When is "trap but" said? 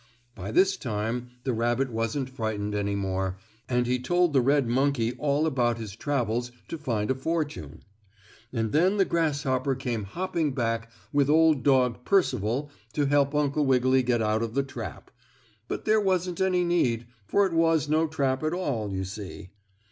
14.63-15.85